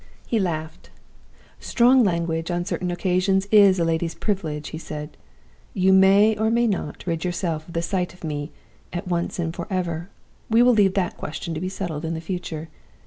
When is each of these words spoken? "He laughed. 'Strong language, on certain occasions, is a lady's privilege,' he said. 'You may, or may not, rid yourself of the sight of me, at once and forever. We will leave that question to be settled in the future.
"He 0.25 0.39
laughed. 0.39 0.89
'Strong 1.59 2.03
language, 2.03 2.49
on 2.49 2.65
certain 2.65 2.89
occasions, 2.89 3.45
is 3.51 3.77
a 3.77 3.85
lady's 3.85 4.15
privilege,' 4.15 4.69
he 4.69 4.79
said. 4.79 5.15
'You 5.75 5.93
may, 5.93 6.35
or 6.37 6.49
may 6.49 6.65
not, 6.65 7.05
rid 7.05 7.23
yourself 7.23 7.67
of 7.67 7.75
the 7.75 7.83
sight 7.83 8.11
of 8.11 8.23
me, 8.23 8.51
at 8.91 9.07
once 9.07 9.37
and 9.37 9.55
forever. 9.55 10.09
We 10.49 10.63
will 10.63 10.73
leave 10.73 10.95
that 10.95 11.17
question 11.17 11.53
to 11.53 11.61
be 11.61 11.69
settled 11.69 12.03
in 12.03 12.15
the 12.15 12.19
future. 12.19 12.69